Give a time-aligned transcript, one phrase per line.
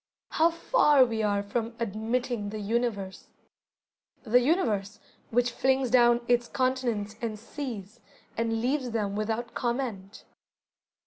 [0.31, 3.27] How far we are from "admitting the Universe"!
[4.23, 7.99] The Universe, which flings down its continents and seas,
[8.35, 10.23] and leaves them without comment.